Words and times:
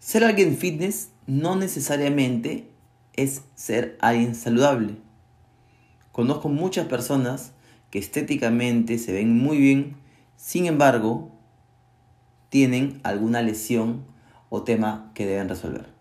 Ser 0.00 0.24
alguien 0.24 0.56
fitness 0.56 1.10
no 1.26 1.56
necesariamente 1.56 2.70
es 3.12 3.42
ser 3.54 3.98
alguien 4.00 4.34
saludable. 4.34 4.96
Conozco 6.10 6.48
muchas 6.48 6.86
personas 6.86 7.52
que 7.90 7.98
estéticamente 7.98 8.96
se 8.98 9.12
ven 9.12 9.36
muy 9.36 9.58
bien, 9.58 9.98
sin 10.36 10.64
embargo, 10.64 11.30
tienen 12.48 12.98
alguna 13.02 13.42
lesión 13.42 14.06
o 14.48 14.62
tema 14.62 15.12
que 15.14 15.26
deben 15.26 15.50
resolver. 15.50 15.99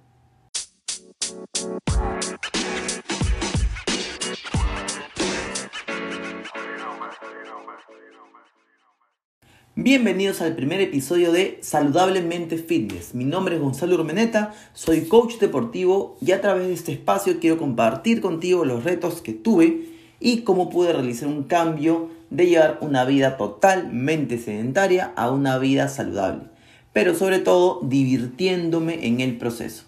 Bienvenidos 9.82 10.41
al 10.41 10.57
primer 10.57 10.82
episodio 10.82 11.32
de 11.32 11.57
Saludablemente 11.62 12.57
Fitness. 12.57 13.16
Mi 13.16 13.23
nombre 13.23 13.55
es 13.55 13.62
Gonzalo 13.62 13.95
Urmeneta, 13.95 14.54
soy 14.73 15.07
coach 15.07 15.38
deportivo 15.39 16.17
y 16.20 16.34
a 16.34 16.41
través 16.41 16.67
de 16.67 16.73
este 16.73 16.91
espacio 16.91 17.40
quiero 17.40 17.58
compartir 17.58 18.20
contigo 18.20 18.66
los 18.66 18.84
retos 18.84 19.22
que 19.22 19.31
tuve 19.31 19.86
y 20.20 20.41
cómo 20.41 20.70
pude 20.70 20.91
realizar 20.91 21.30
un 21.30 21.44
cambio 21.44 22.09
de 22.30 22.48
llevar 22.48 22.80
una 22.81 23.05
vida 23.05 23.38
totalmente 23.38 24.38
sedentaria 24.38 25.13
a 25.16 25.31
una 25.31 25.58
vida 25.59 25.88
saludable, 25.88 26.50
pero 26.91 27.16
sobre 27.16 27.39
todo 27.39 27.80
divirtiéndome 27.81 29.08
en 29.08 29.22
el 29.22 29.38
proceso. 29.38 29.86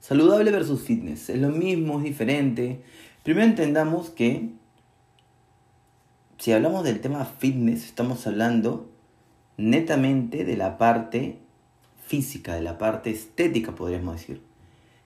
Saludable 0.00 0.50
versus 0.50 0.82
fitness, 0.82 1.30
es 1.30 1.38
lo 1.38 1.48
mismo, 1.48 1.96
es 1.96 2.04
diferente. 2.04 2.82
Primero 3.22 3.46
entendamos 3.46 4.10
que 4.10 4.50
si 6.36 6.52
hablamos 6.52 6.84
del 6.84 7.00
tema 7.00 7.24
fitness, 7.24 7.86
estamos 7.86 8.26
hablando 8.26 8.92
netamente 9.56 10.44
de 10.44 10.56
la 10.56 10.78
parte 10.78 11.38
física, 12.06 12.54
de 12.54 12.62
la 12.62 12.78
parte 12.78 13.10
estética, 13.10 13.74
podríamos 13.74 14.16
decir. 14.16 14.42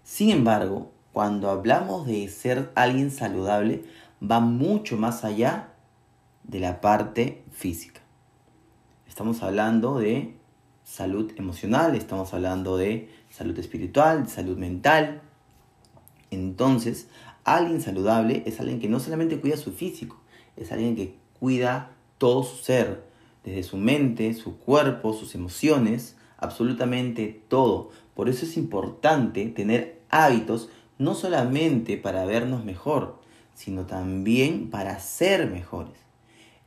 Sin 0.02 0.30
embargo, 0.30 0.90
cuando 1.12 1.50
hablamos 1.50 2.06
de 2.06 2.28
ser 2.28 2.70
alguien 2.74 3.10
saludable, 3.10 3.84
va 4.22 4.40
mucho 4.40 4.96
más 4.96 5.24
allá 5.24 5.72
de 6.44 6.60
la 6.60 6.80
parte 6.80 7.42
física. 7.52 8.00
Estamos 9.06 9.42
hablando 9.42 9.98
de 9.98 10.34
salud 10.84 11.32
emocional, 11.36 11.94
estamos 11.94 12.32
hablando 12.32 12.76
de 12.76 13.10
salud 13.30 13.58
espiritual, 13.58 14.28
salud 14.28 14.56
mental. 14.56 15.22
Entonces, 16.30 17.08
alguien 17.44 17.80
saludable 17.80 18.42
es 18.46 18.60
alguien 18.60 18.80
que 18.80 18.88
no 18.88 19.00
solamente 19.00 19.40
cuida 19.40 19.56
su 19.56 19.72
físico, 19.72 20.20
es 20.56 20.72
alguien 20.72 20.96
que 20.96 21.16
cuida 21.38 21.90
todo 22.16 22.42
su 22.42 22.56
ser, 22.56 23.07
desde 23.44 23.62
su 23.62 23.76
mente, 23.76 24.34
su 24.34 24.58
cuerpo, 24.58 25.12
sus 25.12 25.34
emociones, 25.34 26.16
absolutamente 26.36 27.42
todo. 27.48 27.90
Por 28.14 28.28
eso 28.28 28.44
es 28.44 28.56
importante 28.56 29.46
tener 29.46 30.00
hábitos 30.10 30.70
no 30.98 31.14
solamente 31.14 31.96
para 31.96 32.24
vernos 32.24 32.64
mejor, 32.64 33.20
sino 33.54 33.86
también 33.86 34.70
para 34.70 34.98
ser 34.98 35.50
mejores. 35.50 35.94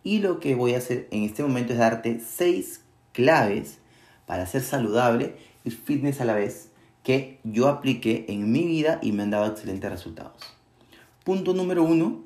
Y 0.03 0.19
lo 0.19 0.39
que 0.39 0.55
voy 0.55 0.73
a 0.73 0.80
hacer 0.80 1.08
en 1.11 1.23
este 1.23 1.44
momento 1.44 1.73
es 1.73 1.80
darte 1.80 2.19
seis 2.19 2.83
claves 3.11 3.80
para 4.25 4.45
ser 4.45 4.61
saludable 4.61 5.36
y 5.64 5.72
fitness 5.72 6.22
a 6.22 6.25
la 6.25 6.33
vez 6.33 6.72
que 7.03 7.39
yo 7.44 7.67
apliqué 7.67 8.25
en 8.30 8.52
mi 8.52 8.66
vida 8.66 8.99
y 9.02 9.11
me 9.11 9.23
han 9.23 9.31
dado 9.31 9.47
excelentes 9.47 9.89
resultados. 9.89 10.42
Punto 11.23 11.53
número 11.53 11.83
uno, 11.83 12.23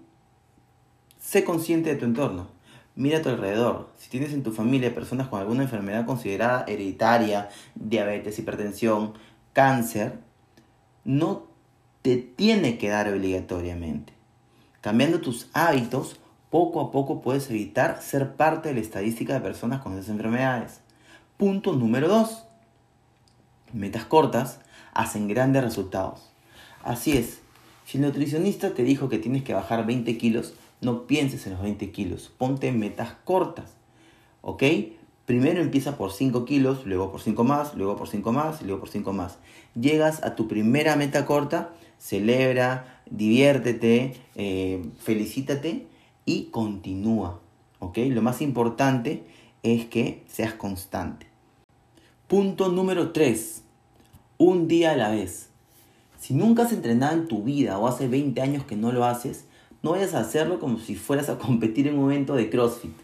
sé 1.20 1.44
consciente 1.44 1.90
de 1.90 1.96
tu 1.96 2.06
entorno. 2.06 2.55
Mira 2.96 3.18
a 3.18 3.22
tu 3.22 3.30
alrededor. 3.30 3.90
Si 3.98 4.10
tienes 4.10 4.32
en 4.32 4.44
tu 4.44 4.52
familia 4.52 4.96
personas 4.96 5.28
con 5.28 5.42
alguna 5.42 5.64
enfermedad 5.64 6.06
considerada 6.06 6.64
hereditaria, 6.68 7.50
diabetes, 7.76 8.40
hipertensión, 8.40 9.14
cáncer, 9.52 10.20
no 11.04 11.48
te 12.02 12.16
tiene 12.18 12.78
que 12.78 12.90
dar 12.90 13.10
obligatoriamente. 13.10 14.14
Cambiando 14.80 15.20
tus 15.20 15.50
hábitos, 15.54 16.20
poco 16.50 16.80
a 16.80 16.92
poco 16.92 17.22
puedes 17.22 17.50
evitar 17.50 18.02
ser 18.02 18.36
parte 18.36 18.70
de 18.70 18.76
la 18.76 18.82
estadística 18.82 19.34
de 19.34 19.42
personas 19.42 19.82
con 19.82 19.94
esas 19.94 20.10
enfermedades. 20.10 20.80
Punto 21.36 21.74
número 21.74 22.08
2. 22.08 22.46
Metas 23.74 24.06
cortas 24.06 24.60
hacen 24.94 25.28
grandes 25.28 25.64
resultados. 25.64 26.32
Así 26.82 27.18
es, 27.18 27.42
si 27.86 27.98
el 27.98 28.04
nutricionista 28.04 28.74
te 28.74 28.84
dijo 28.84 29.10
que 29.10 29.20
tienes 29.20 29.44
que 29.44 29.54
bajar 29.54 29.86
20 29.86 30.18
kilos, 30.18 30.56
no 30.82 31.08
pienses 31.08 31.46
en 31.46 31.54
los 31.54 31.62
20 31.62 31.92
kilos, 31.92 32.32
ponte 32.38 32.72
metas 32.72 33.14
cortas, 33.24 33.72
¿ok? 34.42 34.64
Primero 35.26 35.62
empieza 35.62 35.98
por 35.98 36.12
5 36.12 36.46
kilos, 36.46 36.86
luego 36.86 37.12
por 37.12 37.22
5 37.22 37.44
más, 37.44 37.76
luego 37.76 37.96
por 37.96 38.08
5 38.08 38.32
más, 38.32 38.62
luego 38.62 38.82
por 38.82 38.90
5 38.90 39.14
más. 39.14 39.38
Llegas 39.80 40.24
a 40.24 40.36
tu 40.36 40.48
primera 40.48 40.96
meta 40.96 41.26
corta, 41.26 41.74
celebra, 41.98 43.02
diviértete, 43.10 44.16
eh, 44.36 44.84
felicítate 45.00 45.88
y 46.26 46.46
continúa, 46.46 47.40
¿ok? 47.80 47.98
Lo 48.10 48.22
más 48.22 48.42
importante 48.42 49.24
es 49.64 49.86
que 49.86 50.24
seas 50.28 50.54
constante. 50.54 51.28
Punto 52.28 52.70
número 52.70 53.12
3. 53.12 53.64
Un 54.38 54.68
día 54.68 54.92
a 54.92 54.96
la 54.96 55.10
vez. 55.10 55.50
Si 56.26 56.34
nunca 56.34 56.64
has 56.64 56.74
entrenado 56.74 57.14
en 57.14 57.28
tu 57.28 57.44
vida 57.44 57.78
o 57.78 57.88
hace 57.88 58.08
20 58.08 58.42
años 58.42 58.64
que 58.64 58.76
no 58.76 58.92
lo 58.92 59.06
haces, 59.06 59.46
no 59.84 59.92
vayas 59.92 60.16
a 60.16 60.22
hacerlo 60.22 60.60
como 60.60 60.80
si 60.80 60.96
fueras 60.96 61.30
a 61.30 61.38
competir 61.38 61.88
en 61.88 62.00
un 62.00 62.12
evento 62.12 62.34
de 62.34 62.50
CrossFit. 62.50 62.96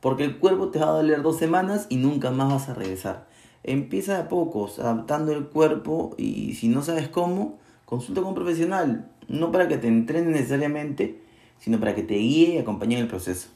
Porque 0.00 0.24
el 0.24 0.38
cuerpo 0.38 0.70
te 0.70 0.80
va 0.80 0.88
a 0.88 0.96
doler 0.96 1.22
dos 1.22 1.36
semanas 1.36 1.86
y 1.90 1.96
nunca 1.96 2.32
más 2.32 2.48
vas 2.48 2.68
a 2.68 2.74
regresar. 2.74 3.28
Empieza 3.62 4.14
de 4.14 4.22
a 4.22 4.28
pocos, 4.28 4.80
adaptando 4.80 5.30
el 5.30 5.46
cuerpo 5.46 6.16
y 6.18 6.54
si 6.54 6.66
no 6.66 6.82
sabes 6.82 7.08
cómo, 7.08 7.56
consulta 7.84 8.20
con 8.20 8.30
un 8.30 8.34
profesional. 8.34 9.12
No 9.28 9.52
para 9.52 9.68
que 9.68 9.78
te 9.78 9.86
entrene 9.86 10.32
necesariamente, 10.32 11.22
sino 11.58 11.78
para 11.78 11.94
que 11.94 12.02
te 12.02 12.14
guíe 12.14 12.54
y 12.54 12.58
acompañe 12.58 12.96
en 12.96 13.02
el 13.02 13.08
proceso. 13.08 13.46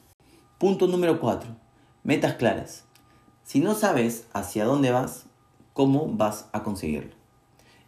Punto 0.57 0.87
número 0.87 1.19
4. 1.19 1.51
Metas 2.05 2.35
claras. 2.35 2.85
Si 3.43 3.59
no 3.59 3.75
sabes 3.75 4.29
hacia 4.35 4.67
dónde 4.67 4.93
vas, 4.93 5.27
¿cómo 5.73 6.07
vas 6.07 6.49
a 6.53 6.63
conseguirlo? 6.63 7.20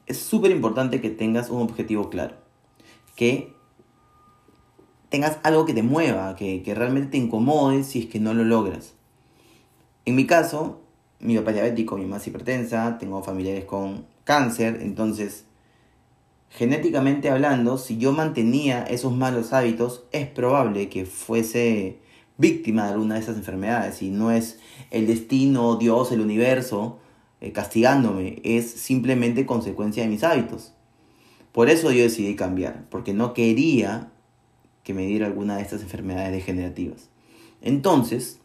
Es 0.06 0.18
súper 0.18 0.50
importante 0.50 1.00
que 1.00 1.10
tengas 1.10 1.50
un 1.50 1.62
objetivo 1.62 2.10
claro. 2.10 2.34
Que 3.14 3.54
tengas 5.12 5.38
algo 5.42 5.66
que 5.66 5.74
te 5.74 5.82
mueva, 5.82 6.34
que, 6.36 6.62
realmente 6.74 7.10
te 7.10 7.18
incomode 7.18 7.84
si 7.84 8.00
es 8.00 8.06
que 8.06 8.18
no 8.18 8.32
lo 8.32 8.44
logras. 8.44 8.94
En 10.06 10.16
mi 10.16 10.26
caso, 10.26 10.80
mi 11.20 11.36
papá 11.36 11.50
es 11.50 11.56
diabético, 11.56 11.98
mi 11.98 12.06
mamá 12.06 12.22
hipertensa, 12.24 12.96
tengo 12.98 13.22
familiares 13.22 13.66
con 13.66 14.06
cáncer, 14.24 14.78
entonces, 14.80 15.44
genéticamente 16.48 17.28
hablando, 17.28 17.76
si 17.76 17.98
yo 17.98 18.12
mantenía 18.12 18.84
esos 18.84 19.14
malos 19.14 19.52
hábitos, 19.52 20.04
es 20.12 20.26
probable 20.28 20.88
que 20.88 21.04
fuese 21.04 21.98
víctima 22.38 22.86
de 22.86 22.92
alguna 22.92 23.16
de 23.16 23.20
esas 23.20 23.36
enfermedades 23.36 24.00
y 24.00 24.08
no 24.08 24.30
es 24.30 24.58
el 24.90 25.06
destino, 25.06 25.76
Dios, 25.76 26.10
el 26.12 26.22
universo 26.22 27.00
eh, 27.42 27.50
castigándome, 27.50 28.40
es 28.44 28.70
simplemente 28.70 29.46
consecuencia 29.46 30.04
de 30.04 30.08
mis 30.08 30.22
hábitos. 30.22 30.72
Por 31.50 31.68
eso 31.70 31.90
yo 31.90 32.04
decidí 32.04 32.36
cambiar, 32.36 32.84
porque 32.88 33.14
no 33.14 33.34
quería 33.34 34.12
que 34.84 34.94
me 34.94 35.06
diera 35.06 35.26
alguna 35.26 35.56
de 35.56 35.62
estas 35.62 35.82
enfermedades 35.82 36.30
degenerativas. 36.30 37.08
Entonces, 37.60 38.38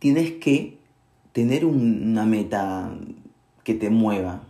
tienes 0.00 0.32
que 0.32 0.80
tener 1.30 1.64
una 1.64 2.24
meta 2.26 2.92
que 3.62 3.74
te 3.74 3.90
mueva. 3.90 4.42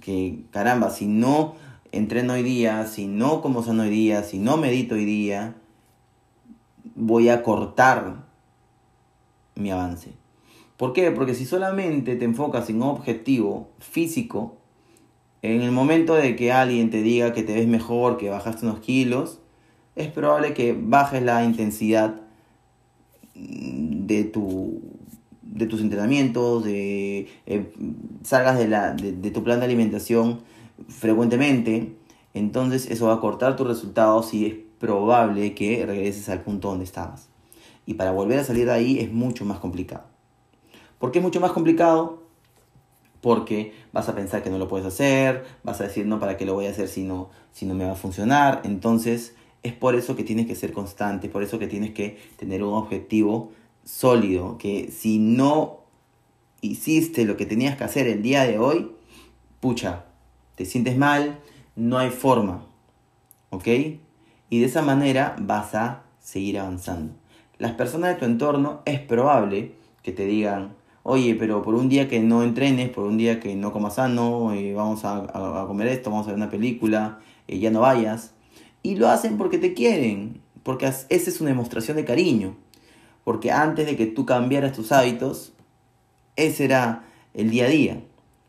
Que 0.00 0.44
caramba, 0.52 0.90
si 0.90 1.08
no 1.08 1.56
entreno 1.90 2.34
hoy 2.34 2.44
día, 2.44 2.86
si 2.86 3.08
no 3.08 3.42
como 3.42 3.64
son 3.64 3.80
hoy 3.80 3.90
día, 3.90 4.22
si 4.22 4.38
no 4.38 4.56
medito 4.56 4.94
hoy 4.94 5.06
día, 5.06 5.56
voy 6.94 7.30
a 7.30 7.42
cortar 7.42 8.26
mi 9.56 9.72
avance. 9.72 10.19
¿Por 10.80 10.94
qué? 10.94 11.10
Porque 11.10 11.34
si 11.34 11.44
solamente 11.44 12.16
te 12.16 12.24
enfocas 12.24 12.70
en 12.70 12.76
un 12.76 12.84
objetivo 12.84 13.68
físico, 13.80 14.56
en 15.42 15.60
el 15.60 15.72
momento 15.72 16.14
de 16.14 16.36
que 16.36 16.52
alguien 16.52 16.88
te 16.88 17.02
diga 17.02 17.34
que 17.34 17.42
te 17.42 17.52
ves 17.52 17.68
mejor, 17.68 18.16
que 18.16 18.30
bajaste 18.30 18.64
unos 18.64 18.80
kilos, 18.80 19.40
es 19.94 20.08
probable 20.08 20.54
que 20.54 20.72
bajes 20.72 21.22
la 21.22 21.44
intensidad 21.44 22.22
de, 23.34 24.24
tu, 24.24 24.80
de 25.42 25.66
tus 25.66 25.82
entrenamientos, 25.82 26.64
de, 26.64 27.28
eh, 27.44 27.74
salgas 28.22 28.56
de, 28.56 28.66
la, 28.66 28.94
de, 28.94 29.30
tu 29.30 29.44
plan 29.44 29.58
de 29.58 29.66
alimentación 29.66 30.40
frecuentemente. 30.88 31.94
Entonces 32.32 32.90
eso 32.90 33.08
va 33.08 33.16
a 33.16 33.20
cortar 33.20 33.54
tus 33.54 33.66
resultados 33.66 34.32
y 34.32 34.46
es 34.46 34.54
probable 34.78 35.54
que 35.54 35.84
regreses 35.84 36.30
al 36.30 36.40
punto 36.40 36.68
donde 36.68 36.86
estabas. 36.86 37.28
Y 37.84 37.94
para 37.94 38.12
volver 38.12 38.38
a 38.38 38.44
salir 38.44 38.64
de 38.64 38.72
ahí 38.72 38.98
es 38.98 39.12
mucho 39.12 39.44
más 39.44 39.58
complicado. 39.58 40.19
¿Por 41.00 41.10
qué 41.10 41.18
es 41.18 41.24
mucho 41.24 41.40
más 41.40 41.50
complicado? 41.50 42.20
porque 43.20 43.74
vas 43.92 44.08
a 44.08 44.14
pensar 44.14 44.42
que 44.42 44.50
no 44.50 44.58
lo 44.58 44.68
puedes 44.68 44.86
hacer, 44.86 45.44
vas 45.62 45.80
a 45.80 45.84
decir, 45.84 46.06
no, 46.06 46.18
¿para 46.18 46.36
qué 46.36 46.46
lo 46.46 46.54
voy 46.54 46.66
a 46.66 46.70
hacer 46.70 46.88
si 46.88 47.02
no, 47.02 47.30
si 47.52 47.66
no 47.66 47.74
me 47.74 47.84
va 47.84 47.92
a 47.92 47.96
funcionar? 47.96 48.62
Entonces, 48.64 49.34
es 49.62 49.72
por 49.72 49.94
eso 49.94 50.16
que 50.16 50.24
tienes 50.24 50.46
que 50.46 50.54
ser 50.54 50.72
constante, 50.72 51.28
por 51.28 51.42
eso 51.42 51.58
que 51.58 51.66
tienes 51.66 51.90
que 51.90 52.18
tener 52.36 52.62
un 52.62 52.74
objetivo 52.74 53.52
sólido, 53.84 54.56
que 54.58 54.90
si 54.90 55.18
no 55.18 55.80
hiciste 56.62 57.24
lo 57.24 57.36
que 57.36 57.46
tenías 57.46 57.76
que 57.76 57.84
hacer 57.84 58.06
el 58.06 58.22
día 58.22 58.44
de 58.44 58.58
hoy, 58.58 58.92
pucha, 59.60 60.06
te 60.54 60.64
sientes 60.64 60.96
mal, 60.96 61.40
no 61.76 61.98
hay 61.98 62.10
forma. 62.10 62.66
¿Ok? 63.50 63.66
Y 64.48 64.60
de 64.60 64.66
esa 64.66 64.82
manera 64.82 65.36
vas 65.40 65.74
a 65.74 66.04
seguir 66.20 66.58
avanzando. 66.58 67.14
Las 67.58 67.72
personas 67.72 68.14
de 68.14 68.20
tu 68.20 68.24
entorno 68.24 68.80
es 68.84 69.00
probable 69.00 69.74
que 70.02 70.12
te 70.12 70.24
digan, 70.24 70.74
oye, 71.02 71.34
pero 71.34 71.62
por 71.62 71.74
un 71.74 71.88
día 71.88 72.08
que 72.08 72.20
no 72.20 72.42
entrenes, 72.42 72.90
por 72.90 73.04
un 73.04 73.16
día 73.16 73.40
que 73.40 73.54
no 73.54 73.72
comas 73.72 73.94
sano, 73.94 74.52
eh, 74.52 74.74
vamos 74.74 75.04
a, 75.04 75.64
comer 75.66 75.88
esto, 75.88 76.10
vamos 76.10 76.26
a 76.26 76.30
ver 76.30 76.36
una 76.36 76.50
película, 76.50 77.20
eh, 77.48 77.58
ya 77.58 77.70
no 77.70 77.80
vayas. 77.80 78.34
Y 78.82 78.96
lo 78.96 79.08
hacen 79.08 79.36
porque 79.36 79.58
te 79.58 79.74
quieren, 79.74 80.40
porque 80.62 80.86
esa 80.86 81.06
es 81.08 81.40
una 81.40 81.50
demostración 81.50 81.96
de 81.96 82.04
cariño. 82.04 82.56
Porque 83.24 83.50
antes 83.50 83.86
de 83.86 83.96
que 83.96 84.06
tú 84.06 84.24
cambiaras 84.26 84.72
tus 84.72 84.92
hábitos, 84.92 85.52
ese 86.36 86.64
era 86.64 87.04
el 87.34 87.50
día 87.50 87.66
a 87.66 87.68
día. 87.68 88.02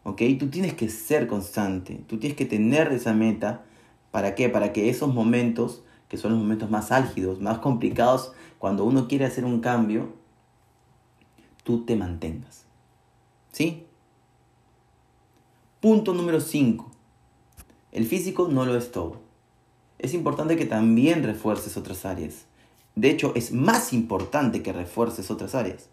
¿Ok? 0.03 0.21
Tú 0.39 0.49
tienes 0.49 0.73
que 0.73 0.89
ser 0.89 1.27
constante, 1.27 2.01
tú 2.07 2.17
tienes 2.17 2.37
que 2.37 2.45
tener 2.45 2.91
esa 2.91 3.13
meta. 3.13 3.63
¿Para 4.09 4.35
qué? 4.35 4.49
Para 4.49 4.73
que 4.73 4.89
esos 4.89 5.13
momentos, 5.13 5.83
que 6.07 6.17
son 6.17 6.31
los 6.31 6.39
momentos 6.41 6.69
más 6.69 6.91
álgidos, 6.91 7.39
más 7.39 7.59
complicados, 7.59 8.33
cuando 8.57 8.83
uno 8.85 9.07
quiere 9.07 9.25
hacer 9.25 9.45
un 9.45 9.59
cambio, 9.59 10.13
tú 11.63 11.85
te 11.85 11.95
mantengas. 11.95 12.65
¿Sí? 13.51 13.85
Punto 15.79 16.13
número 16.13 16.39
5. 16.39 16.91
El 17.91 18.05
físico 18.05 18.47
no 18.47 18.65
lo 18.65 18.77
es 18.77 18.91
todo. 18.91 19.19
Es 19.99 20.13
importante 20.13 20.55
que 20.55 20.65
también 20.65 21.23
refuerces 21.23 21.77
otras 21.77 22.05
áreas. 22.05 22.45
De 22.95 23.09
hecho, 23.09 23.33
es 23.35 23.51
más 23.51 23.93
importante 23.93 24.63
que 24.63 24.73
refuerces 24.73 25.29
otras 25.31 25.55
áreas. 25.55 25.89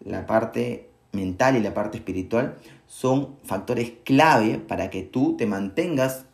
La 0.00 0.26
parte 0.26 0.90
mental 1.12 1.56
y 1.56 1.60
la 1.60 1.74
parte 1.74 1.98
espiritual 1.98 2.58
son 2.86 3.36
factores 3.44 3.92
clave 4.04 4.58
para 4.58 4.90
que 4.90 5.02
tú 5.02 5.36
te 5.36 5.46
mantengas 5.46 6.26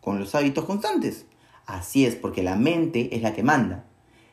con 0.00 0.18
los 0.18 0.34
hábitos 0.34 0.64
constantes. 0.64 1.26
Así 1.66 2.04
es, 2.04 2.16
porque 2.16 2.42
la 2.42 2.56
mente 2.56 3.14
es 3.14 3.22
la 3.22 3.32
que 3.32 3.42
manda. 3.42 3.84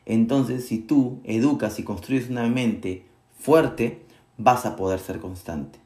Entonces, 0.06 0.66
si 0.66 0.78
tú 0.78 1.20
educas 1.24 1.78
y 1.78 1.84
construyes 1.84 2.28
una 2.28 2.46
mente 2.48 3.06
fuerte, 3.40 4.02
vas 4.38 4.66
a 4.66 4.76
poder 4.76 5.00
ser 5.00 5.18
constante. 5.18 5.78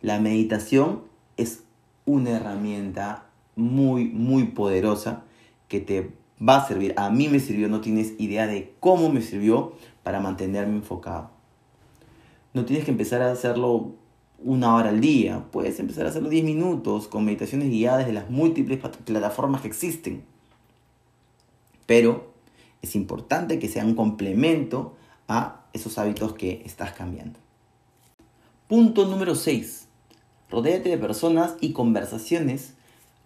La 0.00 0.18
meditación 0.20 1.02
es 1.36 1.62
una 2.06 2.30
herramienta 2.30 3.26
muy, 3.56 4.06
muy 4.06 4.44
poderosa 4.44 5.22
que 5.68 5.80
te 5.80 6.10
va 6.46 6.56
a 6.56 6.66
servir. 6.66 6.94
A 6.96 7.10
mí 7.10 7.28
me 7.28 7.40
sirvió, 7.40 7.68
no 7.68 7.80
tienes 7.80 8.14
idea 8.18 8.46
de 8.46 8.74
cómo 8.80 9.10
me 9.10 9.22
sirvió 9.22 9.74
para 10.02 10.20
mantenerme 10.20 10.74
enfocado. 10.76 11.30
No 12.52 12.64
tienes 12.64 12.84
que 12.84 12.90
empezar 12.90 13.22
a 13.22 13.32
hacerlo 13.32 13.92
una 14.38 14.74
hora 14.74 14.90
al 14.90 15.00
día, 15.00 15.46
puedes 15.50 15.80
empezar 15.80 16.06
a 16.06 16.10
hacerlo 16.10 16.28
10 16.28 16.44
minutos 16.44 17.08
con 17.08 17.24
meditaciones 17.24 17.70
guiadas 17.70 18.06
de 18.06 18.12
las 18.12 18.30
múltiples 18.30 18.78
plataformas 18.78 19.62
que 19.62 19.68
existen. 19.68 20.24
Pero 21.86 22.32
es 22.82 22.94
importante 22.94 23.58
que 23.58 23.68
sea 23.68 23.84
un 23.84 23.94
complemento 23.94 24.94
a 25.28 25.63
esos 25.74 25.98
hábitos 25.98 26.32
que 26.32 26.62
estás 26.64 26.92
cambiando. 26.92 27.38
Punto 28.68 29.04
número 29.04 29.34
6. 29.34 29.88
Rodéate 30.50 30.88
de 30.88 30.96
personas 30.96 31.56
y 31.60 31.72
conversaciones 31.72 32.72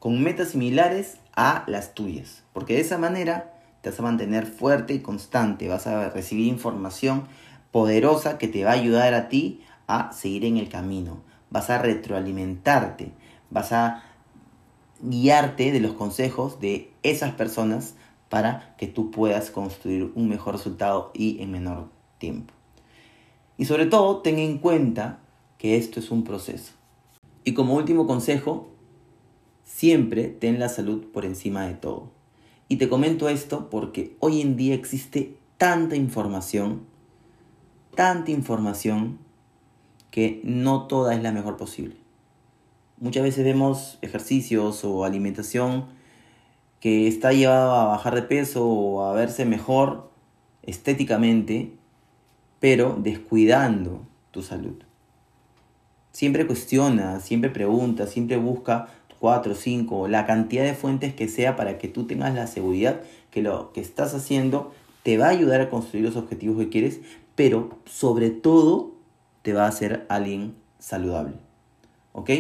con 0.01 0.21
metas 0.23 0.49
similares 0.49 1.19
a 1.37 1.63
las 1.69 1.95
tuyas, 1.95 2.43
porque 2.53 2.75
de 2.75 2.81
esa 2.81 2.99
manera 2.99 3.55
te 3.83 3.91
vas 3.91 4.01
a 4.01 4.03
mantener 4.03 4.47
fuerte 4.47 4.95
y 4.95 5.01
constante, 5.01 5.69
vas 5.69 5.87
a 5.87 6.11
recibir 6.11 6.47
información 6.47 7.29
poderosa 7.71 8.39
que 8.39 8.49
te 8.49 8.65
va 8.65 8.71
a 8.71 8.75
ayudar 8.75 9.15
a 9.15 9.29
ti 9.29 9.63
a 9.87 10.13
seguir 10.13 10.45
en 10.45 10.57
el 10.57 10.69
camino, 10.69 11.23
vas 11.51 11.71
a 11.71 11.79
retroalimentarte, 11.79 13.13
vas 13.51 13.73
a 13.73 14.03
guiarte 15.01 15.71
de 15.71 15.81
los 15.81 15.93
consejos 15.93 16.61
de 16.61 16.93
esas 17.03 17.33
personas 17.35 17.95
para 18.29 18.75
que 18.77 18.87
tú 18.87 19.11
puedas 19.11 19.51
construir 19.51 20.11
un 20.15 20.29
mejor 20.29 20.55
resultado 20.55 21.11
y 21.15 21.43
en 21.43 21.53
menor 21.53 21.98
tiempo. 22.19 22.55
Y 23.57 23.65
sobre 23.65 23.87
todo, 23.87 24.19
ten 24.19 24.39
en 24.39 24.59
cuenta 24.59 25.21
que 25.59 25.77
esto 25.77 26.01
es 26.01 26.11
un 26.11 26.25
proceso. 26.25 26.73
Y 27.45 27.55
como 27.55 27.75
último 27.75 28.07
consejo, 28.07 28.69
siempre 29.65 30.29
ten 30.29 30.59
la 30.59 30.69
salud 30.69 31.07
por 31.13 31.25
encima 31.25 31.67
de 31.67 31.75
todo. 31.75 32.11
Y 32.69 32.77
te 32.77 32.89
comento 32.89 33.29
esto 33.29 33.71
porque 33.71 34.17
hoy 34.21 34.41
en 34.41 34.57
día 34.57 34.75
existe 34.75 35.37
tanta 35.57 35.97
información, 35.97 36.83
tanta 37.95 38.31
información, 38.31 39.19
que 40.11 40.41
no 40.45 40.87
toda 40.87 41.15
es 41.15 41.23
la 41.23 41.33
mejor 41.33 41.57
posible. 41.57 41.97
Muchas 42.99 43.23
veces 43.23 43.45
vemos 43.45 43.99
ejercicios 44.03 44.85
o 44.85 45.05
alimentación 45.05 45.87
que 46.81 47.09
está 47.09 47.33
llevado 47.33 47.73
a 47.73 47.87
bajar 47.87 48.15
de 48.15 48.23
peso 48.23 48.67
o 48.67 49.05
a 49.05 49.13
verse 49.13 49.45
mejor 49.45 50.11
estéticamente 50.63 51.78
pero 52.61 52.97
descuidando 53.01 54.07
tu 54.31 54.43
salud. 54.43 54.75
Siempre 56.13 56.47
cuestiona, 56.47 57.21
siempre 57.21 57.51
pregunta, 57.51 58.07
siempre 58.07 58.37
busca 58.37 58.89
cuatro, 59.19 59.55
cinco, 59.55 60.09
la 60.09 60.27
cantidad 60.27 60.65
de 60.65 60.75
fuentes 60.75 61.15
que 61.15 61.29
sea 61.29 61.57
para 61.57 61.79
que 61.79 61.89
tú 61.89 62.07
tengas 62.07 62.35
la 62.35 62.47
seguridad 62.47 63.01
que 63.31 63.43
lo 63.43 63.73
que 63.73 63.81
estás 63.81 64.15
haciendo 64.15 64.73
te 65.03 65.19
va 65.19 65.27
a 65.27 65.31
ayudar 65.31 65.61
a 65.61 65.71
construir 65.71 66.05
los 66.05 66.17
objetivos 66.17 66.59
que 66.59 66.69
quieres, 66.69 67.01
pero 67.35 67.79
sobre 67.85 68.31
todo 68.31 68.93
te 69.43 69.53
va 69.53 69.65
a 69.65 69.69
hacer 69.69 70.07
alguien 70.09 70.55
saludable. 70.79 71.35
¿Ok? 72.13 72.31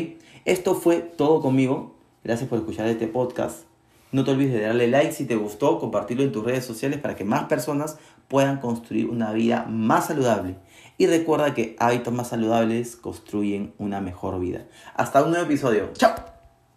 Esto 0.44 0.74
fue 0.74 0.98
todo 0.98 1.40
conmigo. 1.40 1.94
Gracias 2.24 2.48
por 2.48 2.58
escuchar 2.58 2.88
este 2.88 3.06
podcast. 3.06 3.64
No 4.10 4.24
te 4.24 4.30
olvides 4.30 4.54
de 4.54 4.62
darle 4.62 4.88
like 4.88 5.12
si 5.12 5.26
te 5.26 5.36
gustó, 5.36 5.78
compartirlo 5.78 6.22
en 6.22 6.32
tus 6.32 6.44
redes 6.44 6.64
sociales 6.64 6.98
para 6.98 7.14
que 7.14 7.24
más 7.24 7.44
personas 7.44 7.98
puedan 8.28 8.58
construir 8.58 9.08
una 9.08 9.32
vida 9.32 9.66
más 9.68 10.06
saludable. 10.06 10.56
Y 10.96 11.06
recuerda 11.06 11.54
que 11.54 11.76
hábitos 11.78 12.12
más 12.12 12.28
saludables 12.28 12.96
construyen 12.96 13.74
una 13.78 14.00
mejor 14.00 14.40
vida. 14.40 14.66
Hasta 14.94 15.22
un 15.22 15.30
nuevo 15.30 15.44
episodio. 15.44 15.90
¡Chao! 15.92 16.37